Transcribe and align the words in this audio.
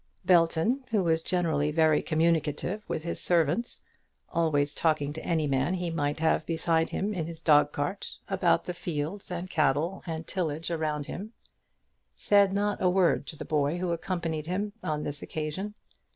Belton, 0.25 0.83
who 0.89 1.03
was 1.03 1.21
generally 1.21 1.69
very 1.69 2.01
communicative 2.01 2.83
with 2.87 3.03
his 3.03 3.21
servants, 3.21 3.83
always 4.33 4.73
talking 4.73 5.13
to 5.13 5.23
any 5.23 5.45
man 5.45 5.75
he 5.75 5.91
might 5.91 6.19
have 6.21 6.43
beside 6.47 6.89
him 6.89 7.13
in 7.13 7.27
his 7.27 7.39
dog 7.39 7.71
cart 7.71 8.17
about 8.27 8.65
the 8.65 8.73
fields 8.73 9.29
and 9.29 9.47
cattle 9.47 10.01
and 10.07 10.25
tillage 10.25 10.71
around 10.71 11.05
him, 11.05 11.33
said 12.15 12.51
not 12.51 12.81
a 12.81 12.89
word 12.89 13.27
to 13.27 13.35
the 13.35 13.45
boy 13.45 13.77
who 13.77 13.91
accompanied 13.91 14.47
him 14.47 14.73
on 14.81 15.03
this 15.03 15.21
occasion. 15.21 15.75